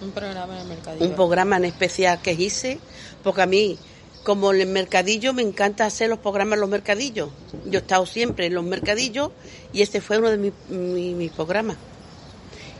Un 0.00 0.12
programa 0.12 0.54
en 0.56 0.60
el 0.62 0.66
mercadillo. 0.68 1.04
un 1.04 1.14
programa 1.14 1.56
en 1.58 1.64
especial 1.66 2.22
que 2.22 2.32
hice, 2.32 2.78
porque 3.22 3.42
a 3.42 3.46
mí, 3.46 3.78
como 4.24 4.50
en 4.52 4.62
el 4.62 4.66
mercadillo, 4.68 5.34
me 5.34 5.42
encanta 5.42 5.84
hacer 5.84 6.08
los 6.08 6.18
programas 6.20 6.54
en 6.54 6.60
los 6.60 6.70
mercadillos. 6.70 7.28
Yo 7.66 7.78
he 7.78 7.82
estado 7.82 8.06
siempre 8.06 8.46
en 8.46 8.54
los 8.54 8.64
mercadillos 8.64 9.30
y 9.74 9.82
este 9.82 10.00
fue 10.00 10.16
uno 10.18 10.30
de 10.30 10.38
mis, 10.38 10.52
mi- 10.70 11.12
mis 11.12 11.30
programas. 11.32 11.76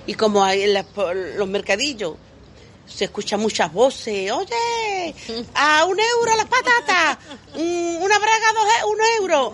Y 0.06 0.14
como 0.14 0.42
hay 0.42 0.62
en 0.62 0.72
las- 0.72 0.86
los 1.36 1.46
mercadillos 1.48 2.14
se 2.88 3.04
escuchan 3.04 3.38
muchas 3.38 3.70
voces, 3.70 4.32
oye, 4.32 5.14
a 5.54 5.84
un 5.84 5.98
euro 6.00 6.36
las 6.38 6.46
patatas, 6.46 7.18
una 7.54 8.18
braga 8.18 8.46
dos, 8.54 8.66
e- 8.80 8.84
un 8.86 8.98
euro, 9.20 9.52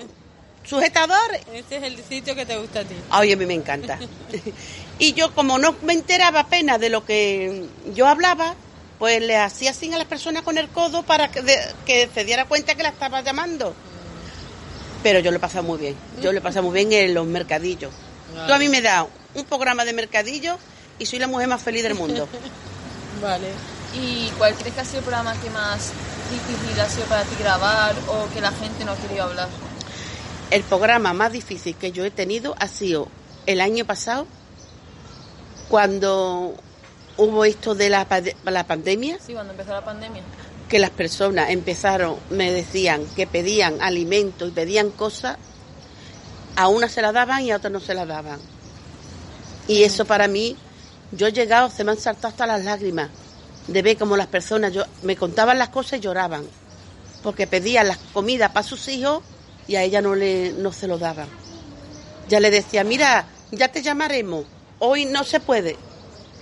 sujetadores. 0.68 1.40
Este 1.52 1.76
es 1.78 1.82
el 1.84 2.02
sitio 2.04 2.34
que 2.34 2.44
te 2.46 2.56
gusta 2.56 2.80
a 2.80 2.84
ti. 2.84 2.94
Ay, 3.10 3.32
a 3.32 3.36
mí 3.36 3.46
me 3.46 3.54
encanta. 3.54 3.98
y 4.98 5.12
yo, 5.14 5.34
como 5.34 5.58
no 5.58 5.74
me 5.82 5.92
enteraba 5.92 6.40
apenas 6.40 6.78
de 6.80 6.90
lo 6.90 7.04
que 7.04 7.66
yo 7.94 8.06
hablaba, 8.06 8.54
pues 8.98 9.22
le 9.22 9.36
hacía 9.36 9.70
así 9.70 9.92
a 9.92 9.98
las 9.98 10.06
personas 10.06 10.42
con 10.42 10.58
el 10.58 10.68
codo 10.68 11.02
para 11.04 11.30
que, 11.30 11.40
de- 11.42 11.60
que 11.86 12.08
se 12.12 12.24
diera 12.24 12.44
cuenta 12.46 12.74
que 12.74 12.82
la 12.82 12.88
estaba 12.90 13.20
llamando. 13.22 13.74
Pero 15.02 15.20
yo 15.20 15.30
lo 15.30 15.36
he 15.36 15.40
pasado 15.40 15.64
muy 15.64 15.78
bien. 15.78 15.96
Yo 16.20 16.32
lo 16.32 16.38
he 16.38 16.42
pasado 16.42 16.64
muy 16.66 16.74
bien 16.74 16.92
en 16.92 17.14
los 17.14 17.26
mercadillos. 17.26 17.92
Tú 18.46 18.52
a 18.52 18.58
mí 18.58 18.68
me 18.68 18.82
das 18.82 19.06
un 19.34 19.44
programa 19.44 19.84
de 19.84 19.92
mercadillo 19.92 20.58
y 20.98 21.06
soy 21.06 21.18
la 21.20 21.28
mujer 21.28 21.46
más 21.48 21.62
feliz 21.62 21.82
del 21.84 21.94
mundo. 21.94 22.28
Vale. 23.22 23.48
¿Y 23.94 24.28
cuál 24.36 24.54
crees 24.54 24.74
que 24.74 24.80
ha 24.80 24.84
sido 24.84 24.98
el 24.98 25.04
programa 25.04 25.34
que 25.40 25.48
más 25.50 25.92
difícil 26.30 26.78
ha 26.80 26.88
sido 26.88 27.06
para 27.06 27.22
ti 27.22 27.36
grabar 27.38 27.94
o 28.08 28.28
que 28.34 28.40
la 28.40 28.52
gente 28.52 28.84
no 28.84 28.92
ha 28.92 28.96
querido 28.96 29.24
hablar? 29.24 29.48
El 30.50 30.62
programa 30.62 31.12
más 31.12 31.32
difícil 31.32 31.74
que 31.76 31.92
yo 31.92 32.04
he 32.04 32.10
tenido 32.10 32.54
ha 32.58 32.68
sido 32.68 33.08
el 33.46 33.60
año 33.60 33.84
pasado, 33.84 34.26
cuando 35.68 36.54
hubo 37.18 37.44
esto 37.44 37.74
de 37.74 37.90
la, 37.90 38.06
la 38.44 38.66
pandemia. 38.66 39.18
Sí, 39.24 39.34
cuando 39.34 39.52
empezó 39.52 39.72
la 39.72 39.84
pandemia. 39.84 40.22
que 40.68 40.78
las 40.78 40.90
personas 40.90 41.50
empezaron, 41.50 42.16
me 42.30 42.50
decían 42.50 43.04
que 43.16 43.26
pedían 43.26 43.80
alimentos 43.80 44.48
y 44.48 44.52
pedían 44.52 44.90
cosas, 44.90 45.36
a 46.56 46.68
una 46.68 46.88
se 46.88 47.02
la 47.02 47.12
daban 47.12 47.42
y 47.44 47.50
a 47.50 47.56
otra 47.56 47.70
no 47.70 47.80
se 47.80 47.94
la 47.94 48.06
daban. 48.06 48.40
Y 49.66 49.82
eso 49.82 50.06
para 50.06 50.28
mí, 50.28 50.56
yo 51.12 51.26
he 51.26 51.32
llegado, 51.32 51.70
se 51.70 51.84
me 51.84 51.92
han 51.92 51.98
saltado 51.98 52.28
hasta 52.28 52.46
las 52.46 52.64
lágrimas 52.64 53.10
de 53.66 53.82
ver 53.82 53.98
cómo 53.98 54.16
las 54.16 54.28
personas 54.28 54.72
yo, 54.72 54.84
me 55.02 55.16
contaban 55.16 55.58
las 55.58 55.68
cosas 55.68 55.98
y 55.98 56.02
lloraban, 56.02 56.46
porque 57.22 57.46
pedían 57.46 57.88
las 57.88 57.98
comidas 58.12 58.52
para 58.52 58.66
sus 58.66 58.88
hijos 58.88 59.22
y 59.68 59.76
a 59.76 59.82
ella 59.82 60.00
no, 60.02 60.14
le, 60.16 60.52
no 60.54 60.72
se 60.72 60.88
lo 60.88 60.98
daban. 60.98 61.28
Ya 62.28 62.40
le 62.40 62.50
decía, 62.50 62.82
mira, 62.82 63.26
ya 63.52 63.68
te 63.68 63.82
llamaremos, 63.82 64.44
hoy 64.80 65.04
no 65.04 65.22
se 65.24 65.38
puede. 65.38 65.76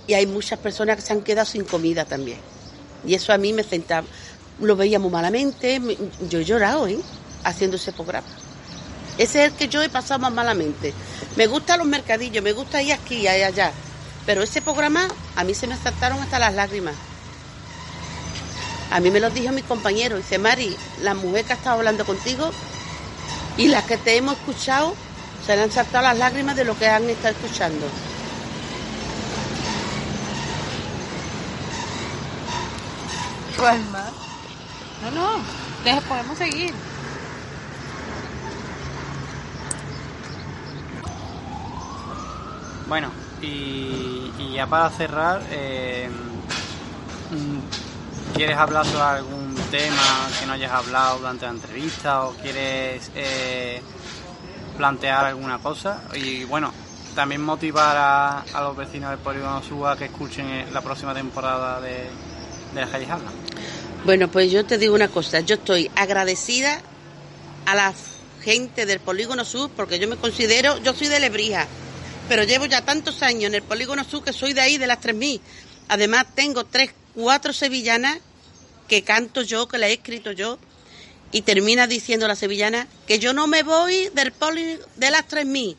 Y 0.07 0.13
hay 0.13 0.25
muchas 0.25 0.57
personas 0.59 0.95
que 0.95 1.01
se 1.01 1.13
han 1.13 1.21
quedado 1.21 1.45
sin 1.45 1.65
comida 1.65 2.05
también. 2.05 2.39
Y 3.05 3.13
eso 3.13 3.33
a 3.33 3.37
mí 3.37 3.53
me 3.53 3.63
sentaba, 3.63 4.07
lo 4.61 4.75
veía 4.75 4.97
muy 4.99 5.11
malamente, 5.11 5.79
me- 5.79 5.97
yo 6.29 6.39
he 6.39 6.45
llorado, 6.45 6.87
¿eh? 6.87 6.97
Haciendo 7.43 7.75
ese 7.75 7.91
programa. 7.91 8.27
Ese 9.17 9.43
es 9.43 9.51
el 9.51 9.57
que 9.57 9.67
yo 9.67 9.83
he 9.83 9.89
pasado 9.89 10.19
más 10.19 10.31
malamente. 10.31 10.93
Me 11.35 11.47
gustan 11.47 11.79
los 11.79 11.87
mercadillos, 11.87 12.43
me 12.43 12.53
gusta 12.53 12.81
ir 12.81 12.93
aquí 12.93 13.17
y 13.17 13.27
allá. 13.27 13.71
Pero 14.25 14.43
ese 14.43 14.61
programa 14.61 15.07
a 15.35 15.43
mí 15.43 15.53
se 15.53 15.67
me 15.67 15.75
saltaron 15.75 16.19
hasta 16.21 16.39
las 16.39 16.53
lágrimas. 16.53 16.95
A 18.91 18.99
mí 18.99 19.09
me 19.11 19.19
lo 19.19 19.29
dijo 19.29 19.51
mi 19.53 19.61
compañero. 19.63 20.17
Dice, 20.17 20.37
Mari, 20.37 20.75
la 21.01 21.13
mujer 21.13 21.45
que 21.45 21.53
ha 21.53 21.55
estado 21.55 21.77
hablando 21.77 22.05
contigo 22.05 22.51
y 23.57 23.67
las 23.67 23.85
que 23.85 23.97
te 23.97 24.15
hemos 24.17 24.35
escuchado, 24.37 24.93
se 25.45 25.55
le 25.55 25.63
han 25.63 25.71
saltado 25.71 26.03
las 26.05 26.17
lágrimas 26.17 26.55
de 26.55 26.65
lo 26.65 26.77
que 26.77 26.87
han 26.87 27.09
estado 27.09 27.33
escuchando. 27.33 27.87
¿Cuál 33.57 33.83
más? 33.85 34.11
No, 35.01 35.11
no. 35.11 35.27
Deja- 35.83 36.01
podemos 36.01 36.37
seguir. 36.37 36.73
Bueno, 42.87 43.11
y, 43.41 44.31
y 44.37 44.53
ya 44.53 44.65
para 44.67 44.89
cerrar, 44.89 45.41
eh, 45.49 46.09
mm, 47.29 47.59
¿quieres 48.33 48.57
hablar 48.57 48.85
sobre 48.85 49.03
algún 49.03 49.46
tema 49.69 50.29
que 50.39 50.45
no 50.45 50.53
hayas 50.53 50.71
hablado 50.71 51.19
durante 51.19 51.45
la 51.45 51.51
entrevista 51.51 52.25
o 52.25 52.33
quieres 52.33 53.11
eh, 53.15 53.81
plantear 54.77 55.25
alguna 55.25 55.59
cosa? 55.59 56.03
Y 56.15 56.43
bueno, 56.45 56.73
también 57.15 57.41
motivar 57.41 57.95
a, 57.97 58.61
los 58.61 58.77
vecinos 58.77 59.09
del 59.09 59.19
Polígono 59.19 59.61
Sur 59.63 59.87
a 59.87 59.97
que 59.97 60.05
escuchen 60.05 60.45
eh, 60.47 60.67
la 60.71 60.81
próxima 60.81 61.13
temporada 61.13 61.81
de, 61.81 62.09
de 62.73 62.81
Las 62.81 62.89
Calles 62.89 63.09
Hablan. 63.09 63.33
Bueno, 64.05 64.29
pues 64.29 64.51
yo 64.51 64.65
te 64.65 64.77
digo 64.77 64.95
una 64.95 65.09
cosa, 65.09 65.41
yo 65.41 65.55
estoy 65.55 65.89
agradecida 65.95 66.81
a 67.65 67.75
la 67.75 67.93
gente 68.41 68.85
del 68.85 68.99
Polígono 68.99 69.43
Sur 69.43 69.69
porque 69.71 69.99
yo 69.99 70.07
me 70.07 70.15
considero, 70.15 70.77
yo 70.77 70.93
soy 70.93 71.07
de 71.07 71.19
Lebrija, 71.19 71.67
pero 72.29 72.43
llevo 72.43 72.65
ya 72.65 72.85
tantos 72.85 73.21
años 73.21 73.45
en 73.45 73.55
el 73.55 73.63
Polígono 73.63 74.03
Sur 74.03 74.23
que 74.23 74.31
soy 74.31 74.53
de 74.53 74.61
ahí, 74.61 74.77
de 74.77 74.87
las 74.87 75.01
3.000. 75.01 75.41
Además 75.89 76.25
tengo 76.35 76.65
tres, 76.65 76.91
cuatro 77.13 77.51
sevillanas 77.51 78.19
que 78.87 79.03
canto 79.03 79.41
yo, 79.41 79.67
que 79.67 79.77
la 79.77 79.87
he 79.87 79.93
escrito 79.93 80.31
yo, 80.31 80.59
y 81.31 81.41
termina 81.41 81.87
diciendo 81.87 82.27
la 82.27 82.35
sevillana 82.35 82.87
que 83.05 83.19
yo 83.19 83.33
no 83.33 83.47
me 83.47 83.63
voy 83.63 84.09
del 84.13 84.31
poli 84.31 84.79
de 84.95 85.11
las 85.11 85.27
3.000. 85.27 85.75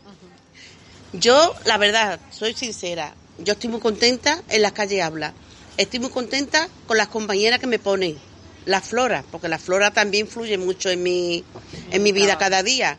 Yo, 1.14 1.54
la 1.64 1.78
verdad, 1.78 2.20
soy 2.30 2.52
sincera, 2.54 3.14
yo 3.38 3.54
estoy 3.54 3.70
muy 3.70 3.80
contenta 3.80 4.42
en 4.50 4.62
las 4.62 4.72
calles 4.72 5.02
habla. 5.02 5.32
Estoy 5.78 6.00
muy 6.00 6.10
contenta 6.10 6.68
con 6.86 6.96
las 6.98 7.08
compañeras 7.08 7.60
que 7.60 7.66
me 7.66 7.78
ponen, 7.78 8.18
la 8.66 8.80
flora, 8.82 9.24
porque 9.30 9.48
la 9.48 9.58
flora 9.58 9.90
también 9.92 10.26
influye 10.26 10.58
mucho 10.58 10.90
en 10.90 11.02
mi, 11.02 11.44
en 11.92 12.02
mi 12.02 12.12
vida 12.12 12.36
cada 12.36 12.62
día. 12.62 12.98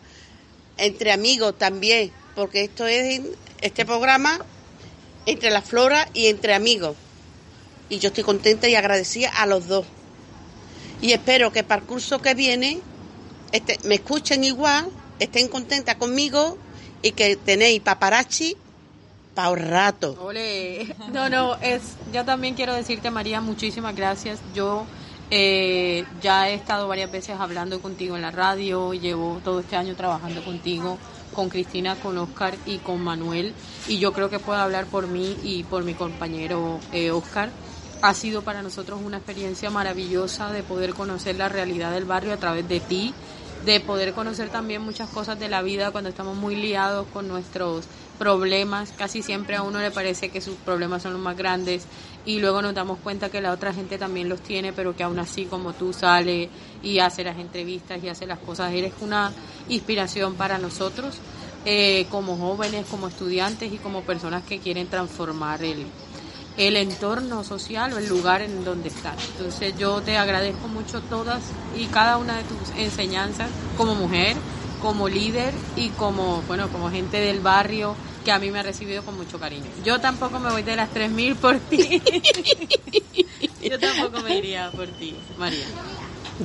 entre 0.77 1.11
amigos 1.11 1.57
también, 1.57 2.11
porque 2.35 2.63
esto 2.63 2.87
es 2.87 3.21
este 3.61 3.85
programa 3.85 4.39
entre 5.25 5.51
la 5.51 5.61
flora 5.61 6.09
y 6.13 6.27
entre 6.27 6.53
amigos. 6.53 6.95
Y 7.89 7.99
yo 7.99 8.07
estoy 8.07 8.23
contenta 8.23 8.67
y 8.69 8.75
agradecida 8.75 9.29
a 9.29 9.45
los 9.45 9.67
dos. 9.67 9.85
Y 11.01 11.13
espero 11.13 11.51
que 11.51 11.63
para 11.63 11.81
el 11.81 11.87
curso 11.87 12.19
que 12.19 12.33
viene 12.33 12.79
este, 13.51 13.79
me 13.87 13.95
escuchen 13.95 14.43
igual, 14.43 14.87
estén 15.19 15.47
contentas 15.47 15.95
conmigo 15.95 16.57
y 17.01 17.11
que 17.11 17.35
tenéis 17.35 17.81
paparazzi 17.81 18.55
para 19.33 19.49
un 19.49 19.59
rato. 19.59 20.17
Ole. 20.21 20.95
No, 21.13 21.29
no, 21.29 21.55
es, 21.61 21.81
yo 22.11 22.25
también 22.25 22.55
quiero 22.55 22.73
decirte, 22.73 23.09
María, 23.09 23.41
muchísimas 23.41 23.95
gracias. 23.95 24.39
Yo 24.53 24.85
eh, 25.31 26.05
ya 26.21 26.49
he 26.49 26.53
estado 26.55 26.87
varias 26.87 27.11
veces 27.11 27.35
hablando 27.39 27.81
contigo 27.81 28.15
en 28.15 28.21
la 28.21 28.31
radio, 28.31 28.93
llevo 28.93 29.39
todo 29.43 29.59
este 29.61 29.75
año 29.75 29.95
trabajando 29.95 30.43
contigo, 30.43 30.97
con 31.33 31.49
Cristina, 31.49 31.95
con 31.95 32.17
Oscar 32.17 32.55
y 32.65 32.79
con 32.79 33.01
Manuel, 33.01 33.53
y 33.87 33.99
yo 33.99 34.11
creo 34.11 34.29
que 34.29 34.39
puedo 34.39 34.59
hablar 34.59 34.87
por 34.87 35.07
mí 35.07 35.37
y 35.43 35.63
por 35.63 35.83
mi 35.83 35.93
compañero 35.93 36.79
eh, 36.91 37.11
Oscar. 37.11 37.49
Ha 38.01 38.13
sido 38.13 38.43
para 38.43 38.61
nosotros 38.61 39.01
una 39.03 39.17
experiencia 39.17 39.69
maravillosa 39.69 40.53
de 40.53 40.63
poder 40.63 40.93
conocer 40.93 41.35
la 41.35 41.49
realidad 41.49 41.91
del 41.91 42.05
barrio 42.05 42.33
a 42.33 42.37
través 42.37 42.65
de 42.69 42.79
ti, 42.79 43.13
de 43.65 43.81
poder 43.81 44.13
conocer 44.13 44.47
también 44.47 44.81
muchas 44.81 45.09
cosas 45.09 45.37
de 45.37 45.49
la 45.49 45.61
vida 45.61 45.91
cuando 45.91 46.09
estamos 46.09 46.37
muy 46.37 46.55
liados 46.55 47.07
con 47.11 47.27
nuestros 47.27 47.85
problemas. 48.17 48.93
Casi 48.97 49.21
siempre 49.21 49.57
a 49.57 49.63
uno 49.63 49.79
le 49.79 49.91
parece 49.91 50.29
que 50.29 50.39
sus 50.39 50.55
problemas 50.55 51.03
son 51.03 51.11
los 51.11 51.21
más 51.21 51.35
grandes 51.35 51.83
y 52.25 52.39
luego 52.39 52.61
nos 52.61 52.73
damos 52.73 52.99
cuenta 52.99 53.29
que 53.29 53.41
la 53.41 53.51
otra 53.51 53.73
gente 53.73 53.97
también 53.97 54.29
los 54.29 54.39
tiene, 54.39 54.71
pero 54.71 54.95
que 54.95 55.03
aún 55.03 55.19
así 55.19 55.43
como 55.43 55.73
tú 55.73 55.91
sale 55.91 56.49
y 56.81 56.99
hace 56.99 57.25
las 57.25 57.37
entrevistas 57.37 58.01
y 58.01 58.07
hace 58.07 58.25
las 58.25 58.39
cosas, 58.39 58.71
eres 58.71 58.93
una 59.01 59.33
inspiración 59.67 60.35
para 60.35 60.57
nosotros 60.57 61.17
eh, 61.65 62.07
como 62.09 62.37
jóvenes, 62.37 62.85
como 62.89 63.09
estudiantes 63.09 63.73
y 63.73 63.77
como 63.77 64.03
personas 64.03 64.43
que 64.43 64.59
quieren 64.59 64.87
transformar 64.87 65.61
el, 65.63 65.85
el 66.59 66.75
entorno 66.75 67.45
social 67.45 67.93
o 67.93 67.97
el 67.97 68.07
lugar 68.07 68.41
en 68.41 68.65
donde 68.65 68.89
están. 68.89 69.15
Entonces 69.31 69.73
yo 69.77 70.01
te 70.01 70.17
agradezco 70.17 70.67
mucho 70.67 71.01
todas 71.01 71.41
y 71.77 71.85
cada 71.85 72.17
una 72.17 72.37
de 72.37 72.43
tus 72.43 72.77
enseñanzas 72.77 73.49
como 73.77 73.95
mujer, 73.95 74.35
como 74.81 75.07
líder 75.07 75.53
y 75.77 75.87
como, 75.89 76.41
bueno, 76.47 76.67
como 76.67 76.91
gente 76.91 77.17
del 77.17 77.39
barrio 77.39 77.95
que 78.25 78.33
a 78.33 78.39
mí 78.39 78.51
me 78.51 78.59
ha 78.59 78.63
recibido 78.63 79.03
con 79.03 79.15
mucho 79.15 79.39
cariño. 79.39 79.63
Yo 79.85 80.01
tampoco 80.01 80.37
me 80.39 80.51
voy 80.51 80.63
de 80.63 80.75
las 80.75 80.89
3.000 80.93 81.35
por 81.37 81.57
ti. 81.59 82.01
yo 83.63 83.79
tampoco 83.79 84.19
me 84.21 84.37
iría 84.37 84.69
por 84.71 84.87
ti, 84.87 85.15
María. 85.37 85.65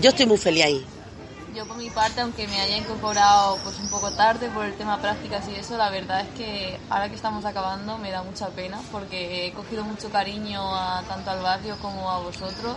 Yo 0.01 0.11
estoy 0.11 0.27
muy 0.27 0.39
feliz 0.39 0.65
ahí. 0.65 0.87
Yo 1.55 1.65
por 1.67 1.77
mi 1.77 1.89
parte, 1.89 2.21
aunque 2.21 2.49
me 2.49 2.61
haya 2.61 2.77
incorporado 2.77 3.59
pues 3.63 3.79
un 3.79 3.89
poco 3.89 4.11
tarde 4.13 4.51
por 4.51 4.65
el 4.67 4.73
tema 4.75 5.01
prácticas 5.01 5.47
y 5.49 5.55
eso, 5.55 5.77
la 5.79 5.89
verdad 5.89 6.21
es 6.23 6.29
que 6.31 6.81
ahora 6.91 7.09
que 7.09 7.15
estamos 7.15 7.45
acabando 7.45 7.97
me 7.99 8.11
da 8.11 8.25
mucha 8.25 8.51
pena 8.51 8.81
porque 8.91 9.47
he 9.47 9.53
cogido 9.53 9.85
mucho 9.85 10.11
cariño 10.11 10.61
a, 10.75 11.05
tanto 11.07 11.31
al 11.31 11.43
barrio 11.43 11.77
como 11.81 12.11
a 12.11 12.19
vosotros. 12.19 12.77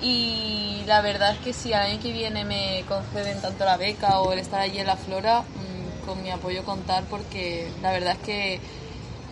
Y 0.00 0.82
la 0.86 1.02
verdad 1.02 1.32
es 1.32 1.38
que 1.40 1.52
si 1.52 1.74
al 1.74 1.82
año 1.82 2.00
que 2.00 2.12
viene 2.12 2.44
me 2.44 2.82
conceden 2.88 3.40
tanto 3.42 3.64
la 3.66 3.76
beca 3.76 4.20
o 4.20 4.32
el 4.32 4.38
estar 4.38 4.60
allí 4.60 4.78
en 4.78 4.86
la 4.86 4.96
flora, 4.96 5.42
mm, 5.42 6.06
con 6.06 6.22
mi 6.22 6.30
apoyo 6.30 6.64
contar 6.64 7.04
porque 7.10 7.70
la 7.82 7.92
verdad 7.92 8.14
es 8.14 8.18
que 8.20 8.60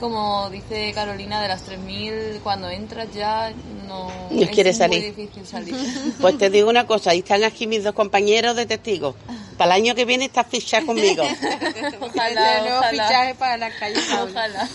como 0.00 0.48
dice 0.50 0.90
Carolina, 0.94 1.40
de 1.42 1.48
las 1.48 1.68
3.000, 1.68 2.40
cuando 2.42 2.68
entras 2.70 3.06
ya 3.14 3.52
no, 3.86 4.10
No 4.30 4.46
quiere 4.48 4.70
es 4.70 4.78
salir. 4.78 5.00
muy 5.02 5.10
difícil 5.12 5.46
salir. 5.46 5.74
Pues 6.20 6.38
te 6.38 6.48
digo 6.50 6.68
una 6.70 6.86
cosa, 6.86 7.10
ahí 7.10 7.18
están 7.20 7.44
aquí 7.44 7.66
mis 7.66 7.84
dos 7.84 7.94
compañeros 7.94 8.56
de 8.56 8.64
testigos. 8.66 9.14
Para 9.58 9.76
el 9.76 9.82
año 9.82 9.94
que 9.94 10.06
viene 10.06 10.24
estás 10.24 10.46
fichada 10.46 10.86
conmigo. 10.86 11.22
ojalá, 12.00 12.60
nuevo 12.62 12.78
ojalá. 12.78 12.90
fichaje 13.08 13.34
para 13.34 13.56
las 13.58 13.74
calles. 13.74 14.04
Ojalá. 14.22 14.68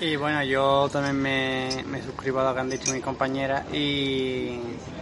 Y 0.00 0.14
bueno, 0.16 0.42
yo 0.44 0.88
también 0.92 1.16
me, 1.20 1.68
me 1.86 2.00
suscribo 2.02 2.38
a 2.40 2.44
lo 2.44 2.54
que 2.54 2.60
han 2.60 2.70
dicho 2.70 2.92
mis 2.92 3.02
compañeras 3.02 3.64
y, 3.74 4.58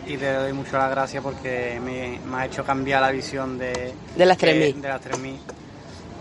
y 0.07 0.17
le 0.19 0.33
doy 0.33 0.53
mucho 0.55 0.79
las 0.79 0.91
gracias 0.91 1.23
porque 1.23 1.79
me, 1.85 2.19
me 2.27 2.37
ha 2.39 2.47
hecho 2.47 2.65
cambiar 2.65 3.03
la 3.03 3.11
visión 3.11 3.59
de, 3.59 3.93
De 4.17 4.25
las 4.27 4.39
que- 4.39 4.73
3.000. 4.75 4.81
De 4.81 4.89
las 4.89 5.03
3.000. 5.03 5.37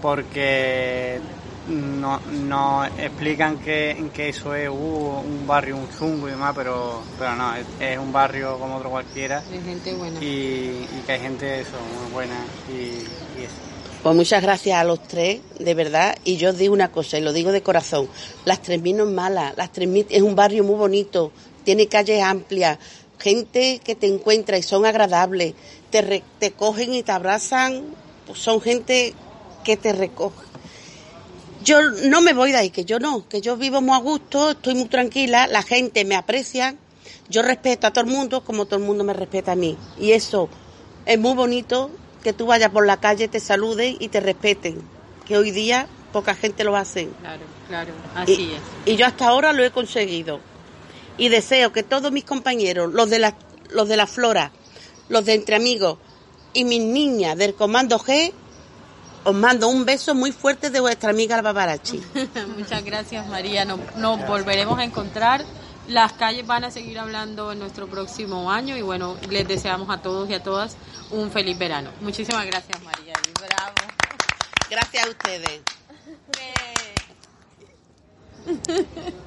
Porque 0.02 1.20
no, 1.68 2.20
no 2.32 2.86
explican 2.86 3.58
que, 3.60 4.10
que 4.14 4.30
eso 4.30 4.56
es 4.56 4.70
uh, 4.70 4.74
un 4.74 5.46
barrio, 5.46 5.76
un 5.78 5.88
chungo 5.98 6.28
y 6.28 6.32
demás, 6.32 6.54
pero, 6.56 7.02
pero 7.18 7.36
no, 7.36 7.56
es, 7.56 7.66
es 7.80 7.98
un 7.98 8.12
barrio 8.12 8.58
como 8.60 8.78
otro 8.78 8.90
cualquiera 8.90 9.42
De 9.42 9.60
gente 9.62 9.94
buena. 9.94 10.24
y, 10.24 10.26
y 10.26 11.04
que 11.06 11.12
hay 11.14 11.20
gente 11.20 11.60
eso, 11.62 11.78
muy 12.02 12.12
buena 12.12 12.36
y, 12.70 12.74
y 12.74 13.44
eso. 13.44 13.54
Pues 14.04 14.16
muchas 14.16 14.42
gracias 14.42 14.78
a 14.80 14.84
los 14.86 15.04
tres, 15.04 15.42
de 15.60 15.74
verdad. 15.74 16.16
Y 16.24 16.38
yo 16.38 16.52
os 16.52 16.58
digo 16.58 16.74
una 16.74 16.90
cosa, 16.92 17.18
y 17.18 17.22
lo 17.22 17.34
digo 17.34 17.52
de 17.52 17.62
corazón. 17.62 18.08
Las 18.46 18.62
3.000 18.62 18.96
no 18.96 19.04
es 19.04 19.10
mala. 19.14 19.54
Las 19.58 19.72
3.000 19.74 20.06
es 20.10 20.22
un 20.22 20.36
barrio 20.36 20.64
muy 20.64 20.76
bonito, 20.76 21.34
tiene 21.66 21.88
calles 21.88 22.22
amplias, 22.24 22.78
gente 23.20 23.82
que 23.84 23.96
te 23.96 24.08
encuentra 24.08 24.58
y 24.58 24.64
son 24.64 24.86
agradables, 24.86 25.56
te, 25.90 26.02
re- 26.04 26.24
te 26.40 26.52
cogen 26.52 26.94
y 26.94 27.04
te 27.04 27.12
abrazan, 27.12 27.84
pues 28.26 28.40
son 28.40 28.62
gente 28.62 29.14
que 29.66 29.76
te 29.76 29.92
recoge. 29.92 30.46
Yo 31.68 31.82
no 31.82 32.22
me 32.22 32.32
voy 32.32 32.54
de 32.54 32.60
ahí, 32.60 32.70
que 32.70 32.86
yo 32.86 32.98
no, 32.98 33.28
que 33.28 33.42
yo 33.42 33.58
vivo 33.58 33.82
muy 33.82 33.94
a 33.94 34.00
gusto, 34.00 34.52
estoy 34.52 34.74
muy 34.74 34.86
tranquila, 34.86 35.48
la 35.48 35.64
gente 35.64 36.06
me 36.06 36.16
aprecia, 36.16 36.76
yo 37.28 37.42
respeto 37.42 37.88
a 37.88 37.92
todo 37.92 38.06
el 38.06 38.10
mundo 38.10 38.42
como 38.46 38.68
todo 38.68 38.80
el 38.80 38.86
mundo 38.86 39.04
me 39.04 39.12
respeta 39.12 39.52
a 39.52 39.56
mí. 39.56 39.76
Y 40.00 40.14
eso 40.14 40.48
es 41.06 41.20
muy 41.20 41.34
bonito 41.34 41.92
que 42.24 42.32
tú 42.32 42.46
vayas 42.46 42.70
por 42.70 42.86
la 42.86 43.02
calle, 43.02 43.28
te 43.28 43.42
saluden 43.42 43.98
y 44.00 44.08
te 44.08 44.22
respeten, 44.22 44.82
que 45.26 45.38
hoy 45.38 45.52
día 45.52 45.90
poca 46.14 46.36
gente 46.36 46.64
lo 46.64 46.78
hace. 46.78 47.10
Claro, 47.20 47.44
claro, 47.68 47.92
Y, 48.26 48.32
así 48.32 48.54
es. 48.54 48.94
y 48.94 48.96
yo 48.96 49.06
hasta 49.06 49.28
ahora 49.28 49.52
lo 49.52 49.62
he 49.62 49.72
conseguido. 49.72 50.40
Y 51.18 51.28
deseo 51.28 51.74
que 51.74 51.84
todos 51.84 52.14
mis 52.14 52.24
compañeros, 52.24 52.94
los 52.94 53.10
de 53.10 53.20
la, 53.20 53.36
los 53.72 53.90
de 53.90 53.98
la 53.98 54.08
flora, 54.08 54.54
los 55.10 55.26
de 55.26 55.34
entre 55.34 55.58
amigos 55.58 55.98
y 56.54 56.64
mis 56.64 56.82
niñas 56.82 57.36
del 57.38 57.56
Comando 57.56 58.00
G, 58.00 58.32
os 59.28 59.36
mando 59.36 59.68
un 59.68 59.84
beso 59.84 60.16
muy 60.16 60.32
fuerte 60.32 60.70
de 60.70 60.80
vuestra 60.80 61.10
amiga 61.10 61.36
la 61.36 61.44
Paparachi. 61.44 62.02
Muchas 62.58 62.82
gracias, 62.86 63.28
María. 63.28 63.66
Nos, 63.66 63.80
nos 63.98 64.26
volveremos 64.26 64.80
a 64.80 64.86
encontrar. 64.86 65.44
Las 65.90 66.14
calles 66.14 66.48
van 66.48 66.64
a 66.64 66.72
seguir 66.72 66.98
hablando 66.98 67.52
en 67.52 67.60
nuestro 67.60 67.88
próximo 67.88 68.50
año 68.50 68.78
y 68.78 68.82
bueno, 68.82 69.18
les 69.30 69.46
deseamos 69.46 69.90
a 69.90 70.02
todos 70.02 70.30
y 70.30 70.34
a 70.34 70.42
todas 70.42 70.78
un 71.12 71.30
feliz 71.30 71.60
verano. 71.60 71.92
Muchísimas 72.00 72.46
gracias, 72.46 72.82
María. 72.84 73.14
y 73.28 73.32
Bravo. 73.34 73.76
Gracias 74.70 75.06
a 75.06 75.10
ustedes. 75.10 75.62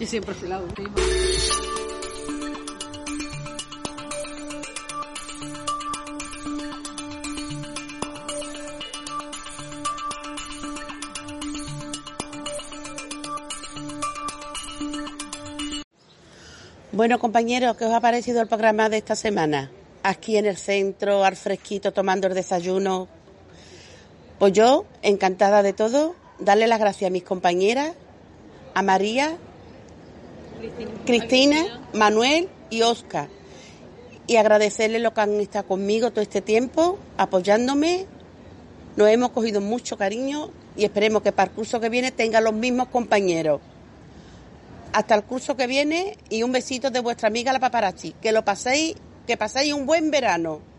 Y 0.00 0.06
siempre 0.06 0.34
fui 0.34 0.48
la 0.48 0.58
última. 0.58 0.90
Bueno, 16.94 17.18
compañeros, 17.18 17.74
¿qué 17.78 17.86
os 17.86 17.92
ha 17.94 18.02
parecido 18.02 18.42
el 18.42 18.48
programa 18.48 18.90
de 18.90 18.98
esta 18.98 19.16
semana? 19.16 19.70
Aquí 20.02 20.36
en 20.36 20.44
el 20.44 20.58
centro, 20.58 21.24
al 21.24 21.36
fresquito, 21.36 21.94
tomando 21.94 22.26
el 22.26 22.34
desayuno. 22.34 23.08
Pues 24.38 24.52
yo, 24.52 24.84
encantada 25.00 25.62
de 25.62 25.72
todo, 25.72 26.14
darle 26.38 26.66
las 26.66 26.78
gracias 26.78 27.08
a 27.08 27.10
mis 27.10 27.22
compañeras, 27.22 27.94
a 28.74 28.82
María, 28.82 29.38
Cristina, 31.06 31.80
Manuel 31.94 32.50
y 32.68 32.82
Oscar. 32.82 33.28
Y 34.26 34.36
agradecerles 34.36 35.00
lo 35.00 35.14
que 35.14 35.22
han 35.22 35.40
estado 35.40 35.66
conmigo 35.68 36.10
todo 36.10 36.20
este 36.20 36.42
tiempo, 36.42 36.98
apoyándome. 37.16 38.04
Nos 38.96 39.08
hemos 39.08 39.30
cogido 39.30 39.62
mucho 39.62 39.96
cariño 39.96 40.50
y 40.76 40.84
esperemos 40.84 41.22
que 41.22 41.32
para 41.32 41.48
el 41.48 41.56
curso 41.56 41.80
que 41.80 41.88
viene 41.88 42.10
tengan 42.10 42.44
los 42.44 42.52
mismos 42.52 42.88
compañeros. 42.88 43.62
Hasta 44.92 45.14
el 45.14 45.24
curso 45.24 45.56
que 45.56 45.66
viene 45.66 46.18
y 46.28 46.42
un 46.42 46.52
besito 46.52 46.90
de 46.90 47.00
vuestra 47.00 47.28
amiga 47.28 47.52
la 47.52 47.60
paparazzi. 47.60 48.14
Que 48.20 48.32
lo 48.32 48.44
paséis, 48.44 48.94
que 49.26 49.36
paséis 49.36 49.72
un 49.72 49.86
buen 49.86 50.10
verano. 50.10 50.71